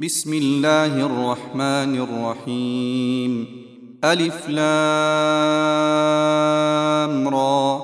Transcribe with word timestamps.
بسم 0.00 0.34
الله 0.34 1.06
الرحمن 1.06 1.96
الرحيم. 1.96 3.46
ألف 4.04 4.48
لام 4.48 4.64
را. 7.28 7.82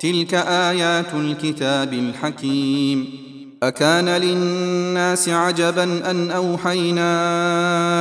تلك 0.00 0.34
آيات 0.34 1.14
الكتاب 1.14 1.92
الحكيم. 1.92 3.08
أكان 3.62 4.08
للناس 4.08 5.28
عجبا 5.28 6.10
أن 6.10 6.30
أوحينا 6.30 7.10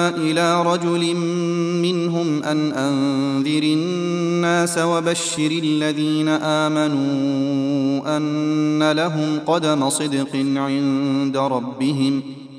إلى 0.09 0.63
رجل 0.63 1.15
منهم 1.81 2.43
أن 2.43 2.71
أنذر 2.71 3.63
الناس 3.63 4.77
وبشر 4.77 5.51
الذين 5.63 6.27
آمنوا 6.27 8.17
أن 8.17 8.91
لهم 8.91 9.39
قدم 9.47 9.89
صدق 9.89 10.35
عند 10.35 11.37
ربهم 11.37 12.23
ۖ. 12.35 12.38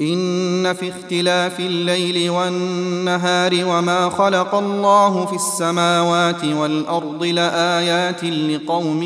إن 0.00 0.72
في 0.72 0.88
اختلاف 0.88 1.60
الليل 1.60 2.30
والنهار 2.30 3.52
وما 3.54 4.08
خلق 4.08 4.54
الله 4.54 5.26
في 5.26 5.34
السماوات 5.34 6.44
والأرض 6.44 7.24
لآيات 7.24 8.24
لقوم 8.24 9.02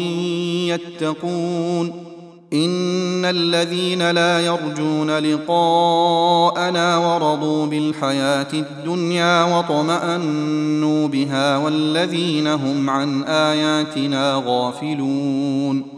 يتقون. 0.66 2.04
إن 2.52 3.24
الذين 3.24 4.10
لا 4.10 4.40
يرجون 4.40 5.18
لقاءنا 5.18 6.98
ورضوا 6.98 7.66
بالحياة 7.66 8.52
الدنيا 8.52 9.44
واطمانوا 9.44 11.08
بها 11.08 11.56
والذين 11.56 12.46
هم 12.46 12.90
عن 12.90 13.22
آياتنا 13.24 14.42
غافلون. 14.46 15.97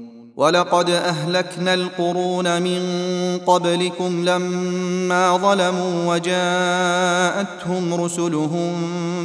ولقد 0.35 0.89
أهلكنا 0.89 1.73
القرون 1.73 2.61
من 2.61 2.81
قبلكم 3.45 4.25
لما 4.25 5.37
ظلموا 5.37 6.15
وجاءتهم 6.15 7.93
رسلهم 7.93 8.73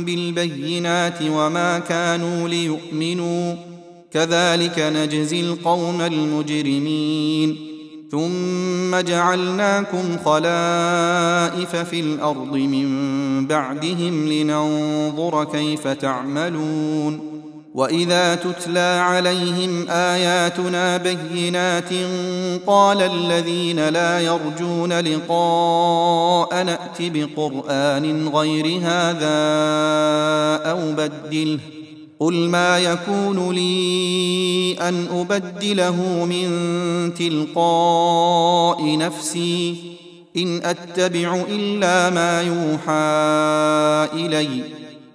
بالبينات 0.05 1.19
وما 1.23 1.79
كانوا 1.79 2.49
ليؤمنوا. 2.49 3.55
كذلك 4.13 4.79
نجزي 4.79 5.41
القوم 5.41 6.01
المجرمين. 6.01 7.57
ثم 8.11 9.01
جعلناكم 9.01 10.17
خلائف 10.25 11.77
في 11.77 12.01
الأرض 12.01 12.53
من 12.53 13.47
بعدهم 13.47 14.29
لننظر 14.29 15.45
كيف 15.45 15.89
تعملون. 15.89 17.36
واذا 17.77 18.35
تتلى 18.35 19.01
عليهم 19.05 19.89
اياتنا 19.89 20.97
بينات 20.97 21.93
قال 22.67 23.03
الذين 23.03 23.89
لا 23.89 24.21
يرجون 24.21 25.01
لقاء 25.01 26.63
نات 26.65 26.97
بقران 27.01 28.29
غير 28.29 28.81
هذا 28.83 29.37
أو 30.71 30.93
بدله 30.93 31.59
قل 32.21 32.35
ما 32.35 32.79
يكون 32.79 33.55
لي 33.55 34.77
ان 34.81 35.07
ابدله 35.13 36.25
من 36.25 37.15
تلقاء 37.15 38.99
نفسي 38.99 39.77
ان 40.37 40.61
اتبع 40.65 41.45
الا 41.49 42.11
ما 42.11 42.43
يوحى 42.43 43.07
الي 44.27 44.86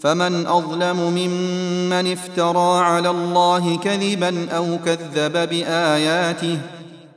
فمن 0.00 0.46
أظلم 0.46 0.96
ممن 0.96 2.12
افترى 2.12 2.84
على 2.84 3.10
الله 3.10 3.78
كذبا 3.78 4.50
أو 4.50 4.78
كذب 4.84 5.32
بآياته 5.32 6.58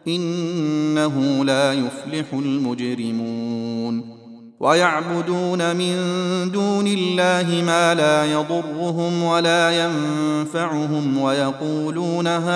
إنه 0.08 1.46
لا 1.46 1.74
يفلح 1.74 2.34
المجرمون. 2.34 4.14
ويعبدون 4.64 5.76
من 5.76 5.96
دون 6.52 6.88
الله 6.88 7.64
ما 7.66 7.94
لا 7.94 8.26
يضرهم 8.26 9.24
ولا 9.24 9.86
ينفعهم 9.86 11.18
ويقولون 11.18 12.28
هؤلاء 12.28 12.50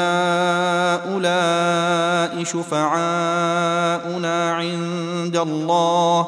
شفعاؤنا 2.44 4.54
عند 4.54 5.38
الله 5.38 6.28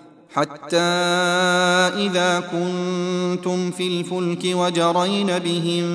حتى 0.35 0.77
إذا 1.97 2.39
كنتم 2.39 3.71
في 3.71 3.87
الفلك 3.87 4.55
وجرين 4.55 5.39
بهم 5.39 5.85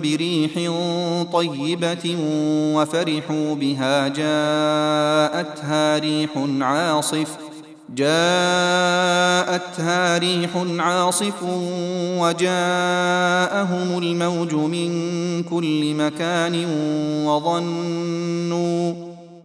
بريح 0.00 0.52
طيبة 1.32 2.16
وفرحوا 2.74 3.54
بها 3.54 4.08
جاءتها 4.08 5.98
ريح 5.98 6.30
عاصف 6.60 7.28
جاءتها 7.94 8.18
ريح 10.18 10.50
عاصف 10.78 11.42
وجاءهم 12.18 13.98
الموج 13.98 14.54
من 14.54 15.42
كل 15.42 15.94
مكان 15.94 16.64
وظنوا 17.26 19.15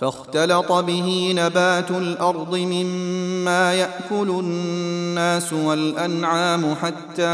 فاختلط 0.00 0.72
به 0.72 1.32
نبات 1.36 1.90
الأرض 1.90 2.56
مما 2.56 3.74
يأكل 3.74 4.30
الناس 4.30 5.52
والأنعام 5.52 6.74
حتى 6.74 7.26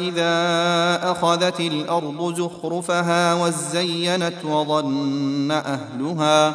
إذا 0.00 0.34
أخذت 1.10 1.60
الأرض 1.60 2.34
زخرفها 2.34 3.34
وزينت 3.34 4.44
وظن 4.44 5.50
أهلها 5.50 6.54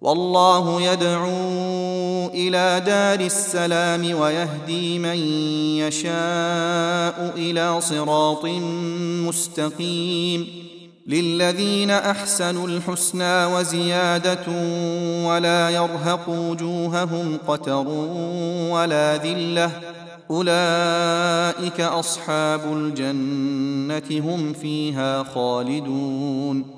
والله 0.00 0.82
يدعو 0.82 1.28
إلى 2.34 2.82
دار 2.86 3.20
السلام 3.20 4.20
ويهدي 4.20 4.98
من 4.98 5.16
يشاء 5.78 7.32
إلى 7.36 7.80
صراط 7.80 8.44
مستقيم. 9.26 10.46
للذين 11.06 11.90
أحسنوا 11.90 12.68
الحسنى 12.68 13.46
وزيادة 13.46 14.46
ولا 15.28 15.70
يرهق 15.70 16.28
وجوههم 16.28 17.38
قتر 17.48 17.88
ولا 18.70 19.16
ذلة. 19.16 19.70
أولئك 20.30 21.80
أصحاب 21.80 22.60
الجنة 22.72 24.32
هم 24.32 24.52
فيها 24.52 25.22
خالدون. 25.22 26.77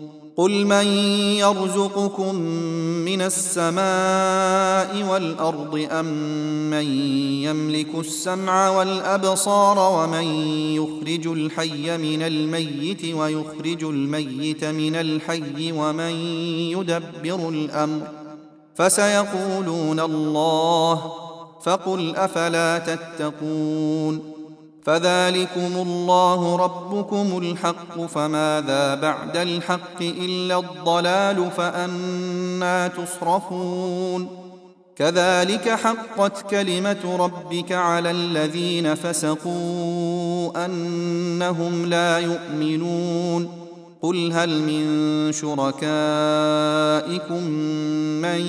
قل 0.35 0.65
من 0.65 0.85
يرزقكم 1.37 2.35
من 3.05 3.21
السماء 3.21 5.11
والارض 5.11 5.87
ام 5.91 6.05
من 6.69 6.85
يملك 7.43 7.95
السمع 7.95 8.69
والابصار 8.69 9.79
ومن 9.79 10.23
يخرج 10.75 11.27
الحي 11.27 11.97
من 11.97 12.21
الميت 12.21 13.05
ويخرج 13.15 13.83
الميت 13.83 14.63
من 14.63 14.95
الحي 14.95 15.71
ومن 15.71 16.11
يدبر 16.71 17.49
الامر 17.49 18.07
فسيقولون 18.75 19.99
الله 19.99 21.11
فقل 21.63 22.15
افلا 22.15 22.77
تتقون 22.77 24.30
فذلكم 24.83 25.71
الله 25.75 26.55
ربكم 26.55 27.37
الحق 27.37 28.05
فماذا 28.05 28.95
بعد 28.95 29.37
الحق 29.37 30.01
إلا 30.01 30.59
الضلال 30.59 31.51
فأنا 31.57 32.87
تصرفون. 32.87 34.27
كذلك 34.95 35.69
حقت 35.69 36.49
كلمة 36.49 37.17
ربك 37.19 37.71
على 37.71 38.11
الذين 38.11 38.95
فسقوا 38.95 40.65
أنهم 40.65 41.85
لا 41.85 42.19
يؤمنون. 42.19 43.61
قل 44.01 44.31
هل 44.31 44.61
من 44.61 45.31
شركائكم 45.31 45.83
من 48.21 48.41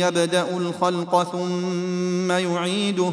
يبدأ 0.00 0.56
الخلق 0.56 1.22
ثم 1.22 2.30
يعيده؟ 2.30 3.12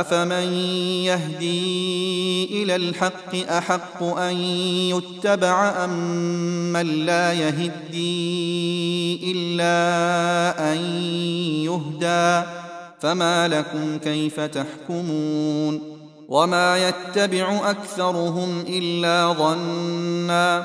أفمن 0.00 0.52
يهدي 1.02 2.62
إلى 2.62 2.76
الحق 2.76 3.50
أحق 3.50 4.02
أن 4.02 4.36
يتبع 4.90 5.84
أم 5.84 5.92
من 6.72 7.06
لا 7.06 7.32
يهدي 7.32 9.32
إلا 9.32 10.72
أن 10.72 10.78
يهدى؟ 11.64 12.46
فما 13.00 13.48
لكم 13.48 13.98
كيف 13.98 14.40
تحكمون؟ 14.40 15.80
وما 16.28 16.88
يتبع 16.88 17.70
أكثرهم 17.70 18.64
إلا 18.68 19.32
ظنا. 19.32 20.64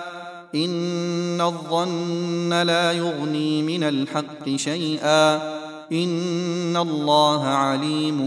إن 0.55 1.41
الظن 1.41 2.53
لا 2.53 2.91
يغني 2.91 3.62
من 3.62 3.83
الحق 3.83 4.55
شيئا. 4.55 5.59
ان 5.91 6.77
الله 6.77 7.43
عليم 7.43 8.19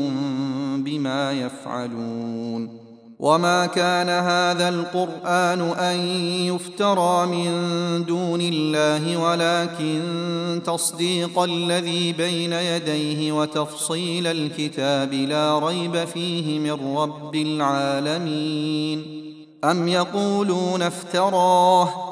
بما 0.84 1.32
يفعلون 1.32 2.82
وما 3.22 3.66
كان 3.66 4.08
هذا 4.08 4.68
القران 4.68 5.60
ان 5.60 5.98
يفترى 6.46 7.26
من 7.26 7.52
دون 8.04 8.40
الله 8.40 9.16
ولكن 9.16 10.62
تصديق 10.64 11.38
الذي 11.38 12.12
بين 12.12 12.52
يديه 12.52 13.32
وتفصيل 13.32 14.26
الكتاب 14.26 15.12
لا 15.12 15.58
ريب 15.58 16.04
فيه 16.04 16.58
من 16.58 16.96
رب 16.96 17.34
العالمين 17.34 19.22
ام 19.64 19.88
يقولون 19.88 20.82
افتراه 20.82 22.11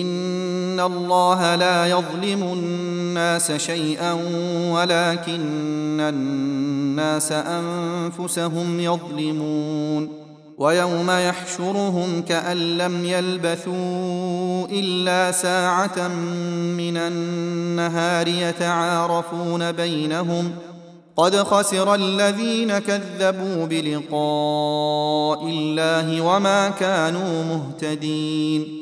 إن 0.00 0.80
الله 0.80 1.54
لا 1.54 1.86
يظلم 1.86 2.42
الناس 2.42 3.52
شيئا 3.52 4.12
ولكن 4.70 6.00
الناس 6.00 7.32
أنفسهم 7.32 8.80
يظلمون 8.80 10.08
ويوم 10.58 11.10
يحشرهم 11.10 12.22
كأن 12.28 12.78
لم 12.78 13.04
يلبثوا 13.04 14.66
إلا 14.70 15.32
ساعة 15.32 16.08
من 16.78 16.96
النهار 16.96 18.28
يتعارفون 18.28 19.72
بينهم 19.72 20.50
قد 21.16 21.36
خسر 21.36 21.94
الذين 21.94 22.78
كذبوا 22.78 23.66
بلقاء 23.66 25.46
الله 25.48 26.20
وما 26.20 26.68
كانوا 26.68 27.44
مهتدين 27.44 28.81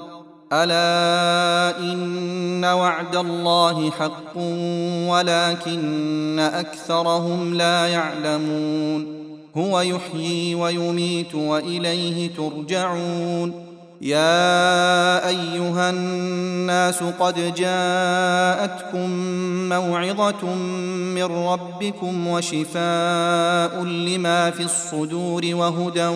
ألا 0.53 1.79
إن 1.79 2.65
وعد 2.65 3.15
الله 3.15 3.91
حق 3.91 4.37
ولكن 5.07 6.39
أكثرهم 6.39 7.53
لا 7.53 7.87
يعلمون. 7.87 9.21
هو 9.57 9.81
يحيي 9.81 10.55
ويميت 10.55 11.35
وإليه 11.35 12.29
ترجعون. 12.35 13.71
يا 14.01 15.27
أيها 15.27 15.89
الناس 15.89 17.03
قد 17.03 17.55
جاءتكم 17.55 19.09
موعظة 19.69 20.55
من 21.15 21.23
ربكم 21.23 22.27
وشفاء 22.27 23.83
لما 23.83 24.51
في 24.51 24.63
الصدور 24.63 25.41
وهدى 25.53 26.07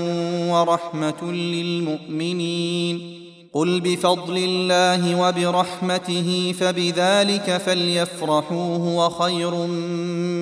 ورحمة 0.51 1.31
للمؤمنين. 1.31 3.24
قل 3.55 3.79
بفضل 3.81 4.37
الله 4.37 5.27
وبرحمته 5.27 6.55
فبذلك 6.59 7.61
فليفرحوا 7.65 8.77
هو 8.77 9.09
خير 9.09 9.55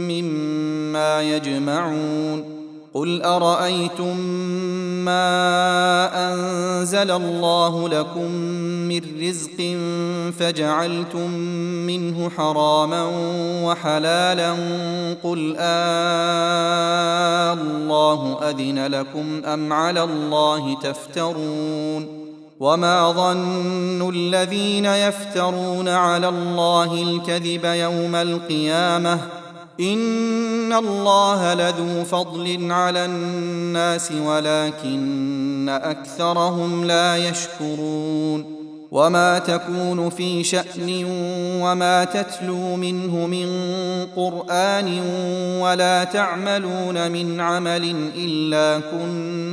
مما 0.09 1.21
يجمعون 1.21 2.63
قل 2.93 3.21
أرأيتم 3.21 4.17
ما 5.05 6.33
أنزل 6.33 7.11
الله 7.11 7.89
لكم 7.89 8.31
من 8.89 9.01
رزق 9.21 9.77
فجعلتم 10.39 11.31
منه 11.87 12.29
حراما 12.29 13.09
وحلالا 13.63 14.51
قل 15.23 15.55
آه 15.59 17.53
الله 17.53 18.39
أذن 18.49 18.87
لكم 18.87 19.41
أم 19.45 19.73
على 19.73 20.03
الله 20.03 20.79
تفترون 20.79 22.22
وما 22.63 23.11
ظن 23.11 24.09
الذين 24.09 24.85
يفترون 24.85 25.87
على 25.87 26.29
الله 26.29 26.93
الكذب 26.93 27.65
يوم 27.65 28.15
القيامه 28.15 29.19
ان 29.79 30.73
الله 30.73 31.53
لذو 31.53 32.03
فضل 32.03 32.71
على 32.71 33.05
الناس 33.05 34.11
ولكن 34.11 35.69
اكثرهم 35.69 36.85
لا 36.85 37.17
يشكرون 37.17 38.63
وما 38.91 39.39
تكون 39.39 40.09
في 40.09 40.43
شان 40.43 41.05
وما 41.61 42.03
تتلو 42.03 42.75
منه 42.75 43.27
من 43.27 43.47
قران 44.15 44.99
ولا 45.61 46.03
تعملون 46.03 47.11
من 47.11 47.41
عمل 47.41 47.95
الا 48.17 48.81
كنا 48.91 49.52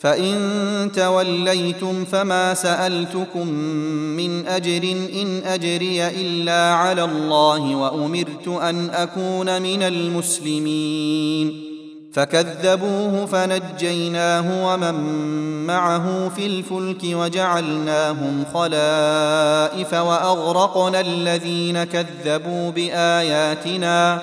فإن 0.00 0.90
توليتم 0.96 2.04
فما 2.04 2.54
سألتكم 2.54 3.48
من 4.16 4.46
أجر 4.46 4.82
إن 5.22 5.42
أجري 5.46 6.08
إلا 6.08 6.74
على 6.74 7.04
الله 7.04 7.74
وأمرت 7.76 8.48
أن 8.48 8.90
أكون 8.90 9.62
من 9.62 9.82
المسلمين. 9.82 11.64
فكذبوه 12.12 13.26
فنجيناه 13.26 14.72
ومن 14.72 14.94
معه 15.66 16.28
في 16.28 16.46
الفلك 16.46 17.02
وجعلناهم 17.04 18.44
خلائف 18.54 19.94
وأغرقنا 19.94 21.00
الذين 21.00 21.84
كذبوا 21.84 22.70
بآياتنا. 22.70 24.22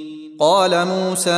قال 0.41 0.87
موسى 0.87 1.31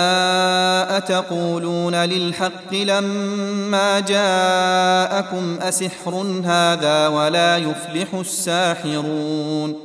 أتقولون 0.90 1.96
للحق 1.96 2.74
لما 2.74 4.00
جاءكم 4.00 5.58
أسحر 5.62 6.42
هذا 6.46 7.08
ولا 7.08 7.58
يفلح 7.58 8.14
الساحرون؟ 8.14 9.76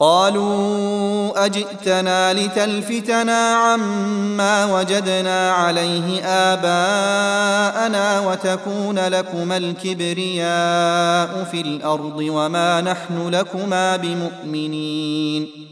قالوا 0.00 1.44
أجئتنا 1.44 2.32
لتلفتنا 2.32 3.54
عما 3.54 4.78
وجدنا 4.78 5.52
عليه 5.52 6.24
آباءنا 6.24 8.20
وتكون 8.20 8.98
لكما 8.98 9.56
الكبرياء 9.56 11.44
في 11.50 11.60
الأرض 11.60 12.16
وما 12.18 12.80
نحن 12.80 13.28
لكما 13.28 13.96
بمؤمنين. 13.96 15.71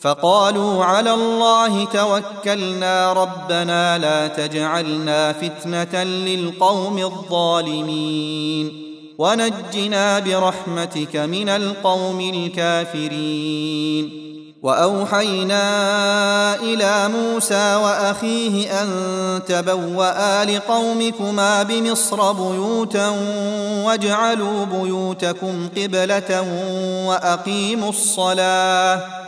فقالوا 0.00 0.84
على 0.84 1.14
الله 1.14 1.84
توكلنا 1.84 3.12
ربنا 3.12 3.98
لا 3.98 4.28
تجعلنا 4.28 5.32
فتنة 5.32 6.04
للقوم 6.04 6.98
الظالمين. 6.98 8.84
ونجنا 9.18 10.18
برحمتك 10.18 11.16
من 11.16 11.48
القوم 11.48 12.20
الكافرين. 12.20 14.24
وأوحينا 14.62 15.64
إلى 16.54 17.08
موسى 17.08 17.76
وأخيه 17.76 18.82
أن 18.82 18.88
تبوأ 19.46 20.44
لقومكما 20.44 21.62
بمصر 21.62 22.32
بيوتا 22.32 23.08
واجعلوا 23.84 24.64
بيوتكم 24.64 25.68
قبلة 25.76 26.46
وأقيموا 27.06 27.90
الصلاة. 27.90 29.27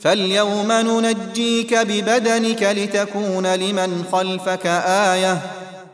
فاليوم 0.00 0.72
ننجيك 0.72 1.74
ببدنك 1.74 2.62
لتكون 2.62 3.46
لمن 3.46 4.04
خلفك 4.12 4.66
آية 4.86 5.40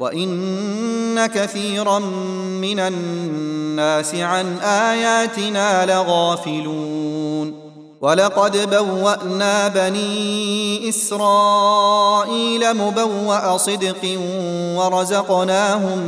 وإن 0.00 1.26
كثيرا 1.26 1.98
من 2.60 2.80
الناس 2.80 4.14
عن 4.14 4.58
آياتنا 4.58 5.86
لغافلون 5.86 7.64
ولقد 8.00 8.70
بوأنا 8.70 9.68
بني 9.68 10.88
إسرائيل 10.88 12.74
مبوأ 12.74 13.56
صدق 13.56 14.18
ورزقناهم 14.76 15.98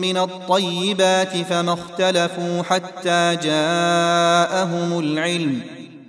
من 0.00 0.16
الطيبات 0.16 1.36
فما 1.36 1.72
اختلفوا 1.72 2.62
حتى 2.62 3.36
جاءهم 3.42 4.98
العلم 4.98 5.79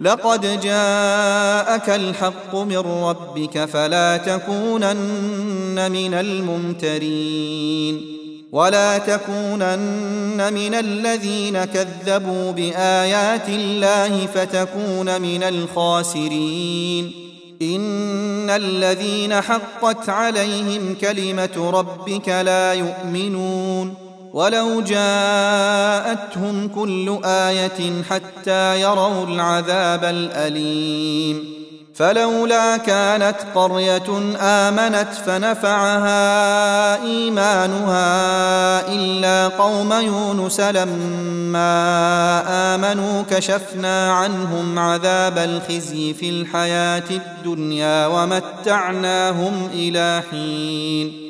لقد 0.00 0.60
جاءك 0.60 1.90
الحق 1.90 2.56
من 2.56 2.78
ربك 2.78 3.64
فلا 3.64 4.16
تكونن 4.16 5.92
من 5.92 6.14
الممترين. 6.14 8.16
ولا 8.52 8.98
تكونن 8.98 10.52
من 10.52 10.74
الذين 10.74 11.64
كذبوا 11.64 12.50
بآيات 12.50 13.48
الله 13.48 14.26
فتكون 14.26 15.22
من 15.22 15.42
الخاسرين. 15.42 17.12
إن 17.62 18.50
الذين 18.50 19.40
حقت 19.40 20.08
عليهم 20.08 20.96
كلمة 21.00 21.70
ربك 21.70 22.28
لا 22.28 22.72
يؤمنون. 22.72 24.09
ولو 24.32 24.80
جاءتهم 24.80 26.68
كل 26.68 27.18
آية 27.24 28.02
حتى 28.10 28.80
يروا 28.80 29.26
العذاب 29.26 30.04
الأليم. 30.04 31.60
فلولا 31.94 32.76
كانت 32.76 33.36
قرية 33.54 34.36
آمنت 34.40 35.08
فنفعها 35.26 37.02
إيمانها 37.02 38.08
إلا 38.88 39.48
قوم 39.48 39.92
يونس 39.92 40.60
لما 40.60 41.74
آمنوا 42.74 43.22
كشفنا 43.30 44.12
عنهم 44.12 44.78
عذاب 44.78 45.38
الخزي 45.38 46.14
في 46.14 46.30
الحياة 46.30 47.10
الدنيا 47.10 48.06
ومتعناهم 48.06 49.68
إلى 49.74 50.22
حين. 50.30 51.29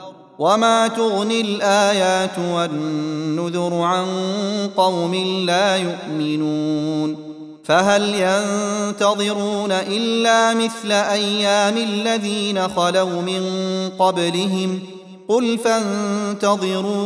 وما 0.41 0.87
تغني 0.87 1.41
الايات 1.41 2.39
والنذر 2.53 3.73
عن 3.73 4.05
قوم 4.77 5.15
لا 5.45 5.77
يؤمنون 5.77 7.17
فهل 7.63 8.15
ينتظرون 8.15 9.71
الا 9.71 10.53
مثل 10.53 10.91
أيام 10.91 11.77
الذين 11.77 12.67
خلوا 12.67 13.21
من 13.21 13.43
قبلهم 13.99 14.79
قل 15.27 15.57
فانتظروا 15.57 16.99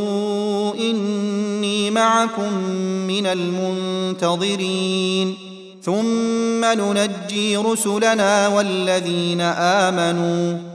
اني 0.75 1.91
معكم 1.91 2.53
من 3.07 3.25
المنتظرين 4.17 4.75
ثم 5.81 6.65
ننجي 6.65 7.57
رسلنا 7.57 8.47
والذين 8.47 9.41
امنوا 9.41 10.74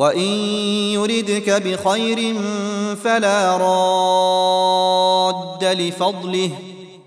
وان 0.00 0.28
يردك 0.96 1.50
بخير 1.50 2.36
فلا 3.04 3.56
راد 3.56 5.64
لفضله 5.64 6.50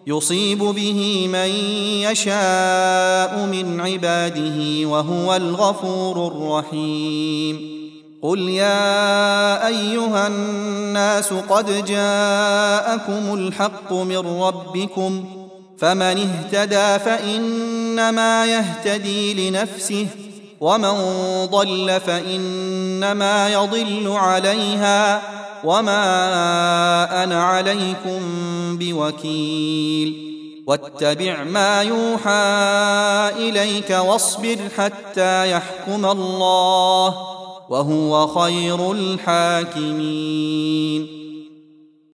يصيب 0.08 0.60
به 0.60 1.28
من 1.28 1.50
يشاء 2.12 3.46
من 3.46 3.82
عباده 3.82 4.88
وهو 4.88 5.36
الغفور 5.36 6.28
الرحيم 6.28 7.74
قل 8.22 8.40
يا 8.40 9.68
ايها 9.68 10.28
الناس 10.28 11.34
قد 11.34 11.86
جاءكم 11.86 13.34
الحق 13.34 13.94
من 13.94 14.42
ربكم 14.42 15.26
فمن 15.78 16.30
اهتدى 16.30 17.04
فانما 17.06 18.46
يهتدي 18.46 19.50
لنفسه 19.50 20.08
ومن 20.64 20.96
ضل 21.46 22.00
فإنما 22.06 23.50
يضل 23.50 24.08
عليها 24.08 25.22
وما 25.64 26.04
أنا 27.24 27.44
عليكم 27.44 28.20
بوكيل. 28.78 30.34
واتبع 30.68 31.44
ما 31.44 31.82
يوحى 31.82 32.32
إليك 33.50 33.90
واصبر 33.90 34.58
حتى 34.78 35.52
يحكم 35.52 36.06
الله 36.06 37.18
وهو 37.70 38.28
خير 38.28 38.92
الحاكمين. 38.92 40.04